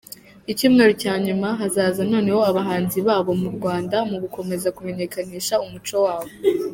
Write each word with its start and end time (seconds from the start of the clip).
Icyumweru 0.51 0.91
cya 1.01 1.13
nyuma 1.25 1.47
hazaza 1.59 2.01
noneho 2.13 2.41
abahanzi 2.49 2.97
babo 3.07 3.31
mu 3.41 3.49
Rwanda 3.55 3.97
mu 4.09 4.17
gukomeza 4.23 4.73
kumenyekanisha 4.77 5.55
umuco 5.65 5.95
wabo. 6.07 6.31